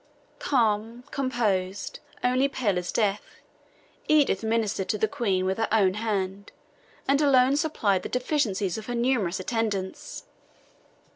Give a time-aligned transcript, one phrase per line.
[0.39, 3.21] Calm, composed, only pale as death,
[4.07, 6.51] Edith ministered to the Queen with her own hand,
[7.07, 10.23] and alone supplied the deficiencies of her numerous attendants.